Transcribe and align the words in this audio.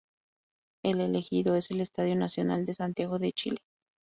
El 0.83 0.99
elegido 0.99 1.53
es 1.55 1.69
el 1.69 1.79
Estadio 1.79 2.15
Nacional 2.15 2.65
de 2.65 2.73
Santiago 2.73 3.19
de 3.19 3.33
Chile. 3.33 3.59